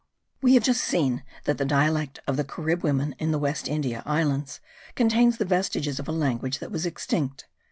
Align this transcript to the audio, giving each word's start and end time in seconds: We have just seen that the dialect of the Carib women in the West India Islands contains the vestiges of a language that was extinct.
We 0.41 0.55
have 0.55 0.63
just 0.63 0.83
seen 0.83 1.21
that 1.43 1.59
the 1.59 1.63
dialect 1.63 2.17
of 2.25 2.35
the 2.35 2.43
Carib 2.43 2.81
women 2.81 3.13
in 3.19 3.29
the 3.29 3.37
West 3.37 3.67
India 3.67 4.01
Islands 4.03 4.59
contains 4.95 5.37
the 5.37 5.45
vestiges 5.45 5.99
of 5.99 6.07
a 6.07 6.11
language 6.11 6.57
that 6.57 6.71
was 6.71 6.87
extinct. 6.87 7.45